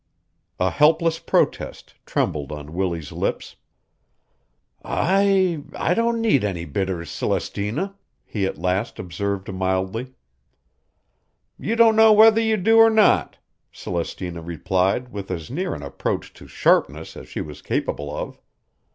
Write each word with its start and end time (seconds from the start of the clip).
A 0.59 0.71
helpless 0.71 1.19
protest 1.19 1.93
trembled 2.07 2.51
on 2.51 2.73
Willie's 2.73 3.11
lips. 3.11 3.55
"I 4.83 5.61
I 5.77 5.93
don't 5.93 6.15
think 6.15 6.25
I 6.25 6.29
need 6.29 6.43
any 6.43 6.65
bitters, 6.65 7.11
Celestina," 7.11 7.93
he 8.25 8.47
at 8.47 8.57
last 8.57 8.97
observed 8.97 9.53
mildly. 9.53 10.15
"You 11.59 11.75
don't 11.75 11.95
know 11.95 12.13
whether 12.13 12.41
you 12.41 12.57
do 12.57 12.79
or 12.79 12.89
not," 12.89 13.37
Celestina 13.71 14.41
replied 14.41 15.09
with 15.09 15.29
as 15.29 15.51
near 15.51 15.75
an 15.75 15.83
approach 15.83 16.33
to 16.33 16.47
sharpness 16.47 17.15
as 17.15 17.27
she 17.29 17.41
was 17.41 17.61
capable 17.61 18.09
of. 18.11 18.41